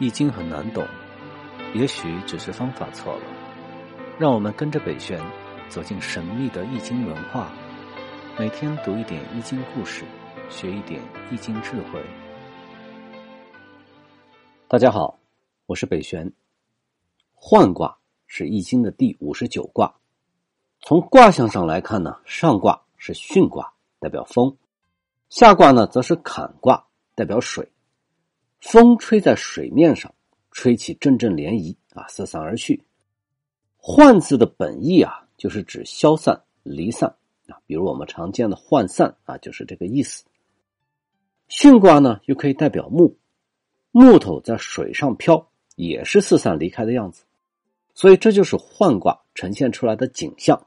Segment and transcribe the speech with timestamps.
[0.00, 0.86] 易经很难懂，
[1.74, 3.22] 也许只是方法错了。
[4.16, 5.20] 让我们跟着北玄
[5.68, 7.50] 走进神秘的易经文化，
[8.38, 10.04] 每天读一点易经故事，
[10.48, 12.00] 学一点易经智慧。
[14.68, 15.18] 大家好，
[15.66, 16.32] 我是北玄。
[17.34, 19.96] 涣卦是易经的第五十九卦，
[20.80, 24.56] 从卦象上来看呢，上卦是巽卦，代表风；
[25.28, 26.86] 下卦呢则是坎卦，
[27.16, 27.68] 代表水。
[28.60, 30.12] 风吹在水面上，
[30.50, 32.82] 吹起阵阵涟漪啊，四散而去。
[33.80, 37.08] 涣字的本意啊，就是指消散、离散
[37.46, 40.24] 啊，比如我们常见的涣散啊，就是这个意思。
[41.48, 43.16] 巽卦呢，又可以代表木，
[43.92, 47.24] 木头在水上漂，也是四散离开的样子。
[47.94, 50.66] 所以这就是涣卦呈现出来的景象。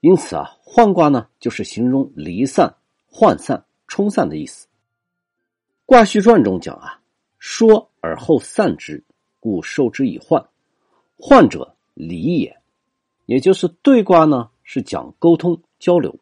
[0.00, 2.76] 因此啊，涣卦呢，就是形容离散、
[3.10, 4.68] 涣散、冲散的意思。
[5.86, 7.00] 卦序传中讲啊。
[7.48, 9.04] 说而后散之，
[9.38, 10.44] 故受之以患。
[11.16, 12.58] 患者离也，
[13.26, 16.18] 也就是对卦呢，是讲沟通交流。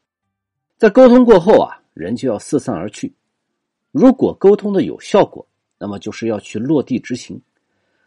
[0.77, 3.15] 在沟通过后啊，人就要四散而去。
[3.91, 7.39] 如果沟通的有效果，那么就是要去落地执行；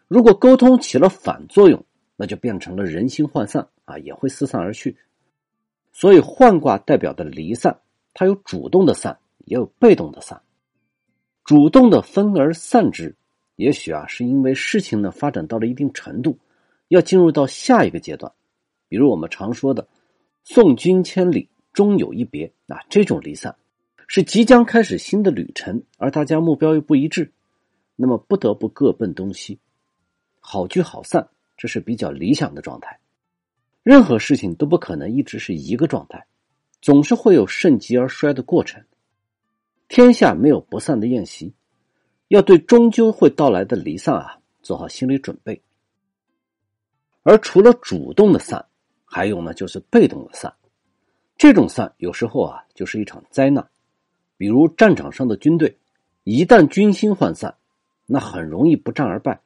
[0.07, 1.83] 如果沟通起了反作用，
[2.15, 4.95] 那就变成了人心涣散啊，也会四散而去。
[5.91, 7.79] 所以换卦代表的离散，
[8.13, 10.39] 它有主动的散，也有被动的散。
[11.47, 13.15] 主动的分而散之，
[13.55, 16.37] 也许啊，是因为事情呢发展到了一定程度，
[16.89, 18.29] 要进入到下一个阶段。
[18.89, 19.87] 比如我们常说的
[20.43, 23.55] “送君千里，终有一别”啊，这种离散
[24.07, 27.31] 是即将开始新的旅程，而大家目标又不一致，
[27.95, 29.57] 那么不得不各奔东西。
[30.41, 32.99] 好聚好散，这是比较理想的状态。
[33.83, 36.25] 任何事情都不可能一直是一个状态，
[36.81, 38.83] 总是会有盛极而衰的过程。
[39.87, 41.53] 天下没有不散的宴席，
[42.27, 45.61] 要对终究会到来的离散啊做好心理准备。
[47.23, 48.65] 而除了主动的散，
[49.05, 50.53] 还有呢就是被动的散。
[51.37, 53.65] 这种散有时候啊就是一场灾难，
[54.37, 55.77] 比如战场上的军队，
[56.23, 57.55] 一旦军心涣散，
[58.05, 59.39] 那很容易不战而败，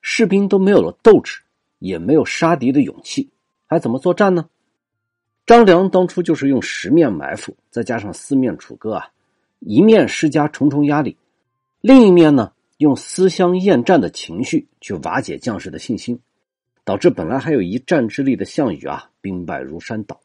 [0.00, 1.42] 士兵都没有了斗志，
[1.80, 3.30] 也没有杀敌的勇气，
[3.66, 4.48] 还怎么作战呢？
[5.44, 9.10] 张良当初就是用十面埋伏，再加上四面楚歌啊。
[9.64, 11.16] 一面施加重重压力，
[11.80, 16.18] 另一面呢，用思乡厌战的情绪去瓦解将士的信心，
[16.84, 20.20] 导致本来还有一战之力的项羽啊，兵败如山倒。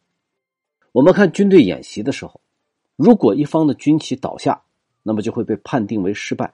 [0.91, 2.41] 我们看军队演习的时候，
[2.95, 4.63] 如果一方的军旗倒下，
[5.03, 6.51] 那么就会被判定为失败。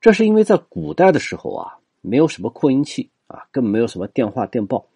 [0.00, 4.86] 这是因为在古代的时候啊，没有什么扩音器啊，更没有什么电话电报。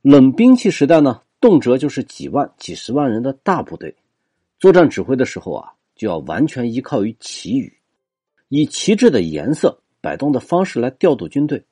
[0.00, 3.94] 冷兵器时代呢，动辄就是几万、几十万人的大部队，
[4.58, 5.74] 作战指挥的时候啊。
[5.94, 7.78] 就要完全依靠于旗语，
[8.48, 11.64] 以旗帜的颜色、摆动的方式来调度军队。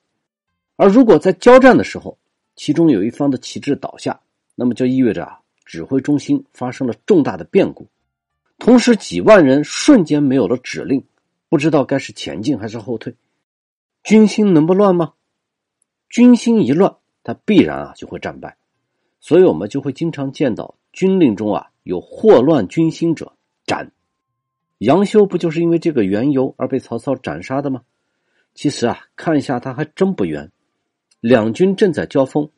[0.75, 2.17] 而如果在交战的时候，
[2.55, 4.19] 其中有一方的旗帜倒下，
[4.55, 7.87] 那么就意味着啊，指挥中心发生了重大的变故，
[8.57, 11.03] 同时几万人瞬间没有了指令，
[11.49, 13.15] 不知道该是前进还是后退，
[14.03, 15.13] 军心能不乱吗？
[16.09, 18.57] 军心一乱，他必然啊就会战败。
[19.19, 23.33] 所以我们就会经常见到军令中啊有祸乱军心者
[23.65, 23.91] 斩。
[24.79, 27.81] 杨修不就是因为这个缘由而被曹操斩杀的吗？
[28.53, 30.51] 其实啊，看一下他还真不冤。
[31.19, 32.49] 两军正在交锋，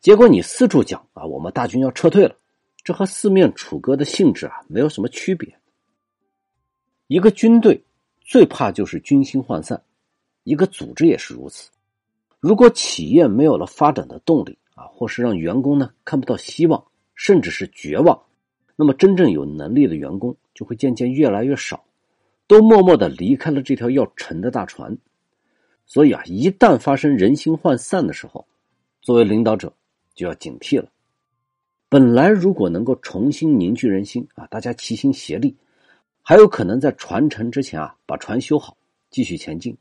[0.00, 2.34] 结果你四处讲啊，我们大军要撤退了，
[2.82, 5.58] 这和四面楚歌的性质啊没有什么区别。
[7.08, 7.84] 一个军队
[8.22, 9.82] 最怕就是军心涣散，
[10.44, 11.70] 一个组织也是如此。
[12.40, 16.84] 如果企业没有了发展的动力啊，或是让员工呢看不到希望，
[17.14, 18.22] 甚至是绝望。
[18.76, 21.84] 那么，真正有能力的员工就会渐渐越来越少，
[22.46, 24.96] 都默默的离开了这条要沉的大船。
[25.86, 28.46] 所以啊，一旦发生人心涣散的时候，
[29.00, 29.72] 作为领导者
[30.14, 30.90] 就要警惕了。
[31.88, 35.56] 本来如果能够重新凝聚人心啊，大家齐心协力，
[36.20, 38.76] 还有可能在船沉之前啊把船修好，
[39.08, 39.76] 继续前进。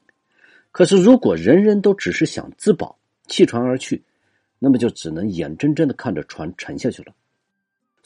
[0.72, 2.98] 可是如果人人都只是想自保，
[3.28, 4.04] 弃船而去，
[4.60, 7.14] 那么就只能眼睁睁的看着船沉下去了。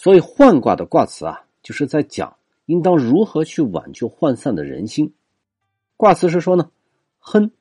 [0.02, 2.38] 所以涣卦的卦辞啊，就是在讲
[2.68, 5.14] 应当如何去挽救涣散的人心。
[5.98, 6.72] 卦辞是说呢，
[7.20, 7.52] 亨，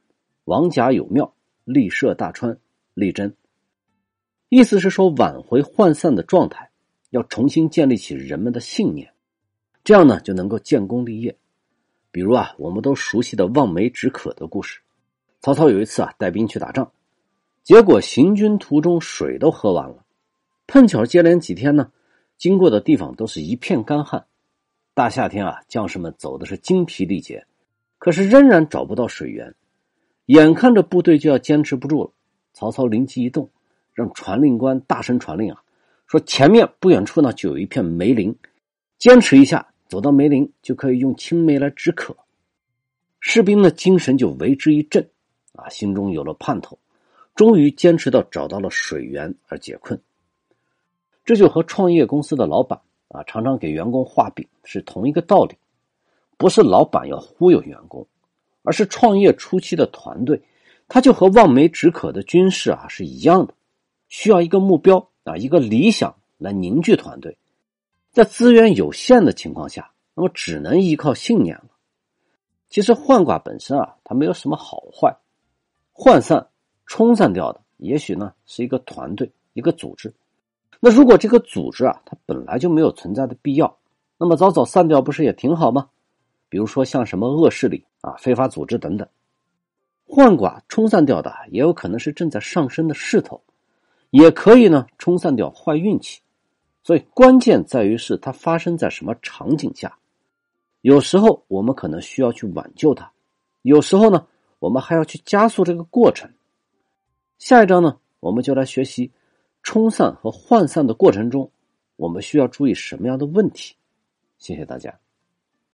[0.45, 2.57] 王甲有庙，立设大川，
[2.95, 3.35] 立贞。
[4.51, 6.71] 意思是说挽回涣散的状态，
[7.11, 9.13] 要重新建立起人们的信念，
[9.83, 11.37] 这样呢就能够建功立业。
[12.13, 14.79] 比如啊，我们都熟悉的望梅止渴的故事。
[15.41, 16.93] 曹操有一次啊带兵去打仗，
[17.65, 20.05] 结果行军途中水都喝完了，
[20.69, 21.91] 碰巧接连几天呢。
[22.39, 24.25] 经过的地方都是一片干旱，
[24.95, 27.45] 大夏天啊，将士们走的是精疲力竭，
[27.99, 29.55] 可是仍然找不到水源。
[30.27, 32.13] 眼看着部队就要坚持不住了，
[32.53, 33.51] 曹操灵机一动，
[33.93, 35.63] 让传令官大声传令啊，
[36.07, 38.37] 说前面不远处呢就有一片梅林，
[38.99, 42.17] 坚持一下，走到梅林就可以用青梅来止渴。
[43.19, 45.09] 士兵的精神就为之一振，
[45.55, 46.79] 啊，心中有了盼头，
[47.35, 50.01] 终于坚持到找到了水源而解困。
[51.29, 55.59] 这就和创业公司的老板啊常常给员工画饼是同一个道理，
[56.39, 58.07] 不是老板要忽悠员工。
[58.63, 60.43] 而是创业初期的团队，
[60.89, 63.53] 他就和望梅止渴的军事啊是一样的，
[64.09, 67.37] 需要一个目标啊，一个理想来凝聚团队。
[68.11, 71.69] 在资源有限的情况下，那么只能依靠信念了。
[72.71, 75.19] 其实幻卦本身啊，它没有什么好坏，
[75.93, 76.49] 涣散、
[76.87, 80.15] 冲散掉的，也许呢是一个团队、一个组织。
[80.81, 83.79] 那如果这个组织啊，它本来就没有存在的必要，
[84.19, 85.89] 那么早早散掉不是也挺好吗？
[86.49, 87.85] 比如说像什么恶势力。
[88.01, 89.09] 啊，非法组织等等，
[90.07, 93.43] 幻卦冲散掉的也有可能是正在上升的势头，
[94.11, 96.21] 也可以呢冲散掉坏运气。
[96.85, 99.99] 所以关键在于是它发生在什么场景下。
[100.81, 103.11] 有时候我们可能需要去挽救它，
[103.63, 104.29] 有时候呢
[104.61, 106.31] 我们还要去加速这个过程。
[107.39, 109.11] 下一章呢，我们就来学习
[109.69, 111.51] 冲散和涣散的过程中，
[111.97, 113.77] 我们需要注意什么样的问题。
[114.39, 114.99] 谢谢大家。